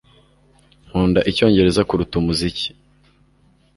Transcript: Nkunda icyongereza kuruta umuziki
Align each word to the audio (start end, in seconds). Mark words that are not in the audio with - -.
Nkunda 0.87 1.19
icyongereza 1.29 1.81
kuruta 1.89 2.13
umuziki 2.21 2.67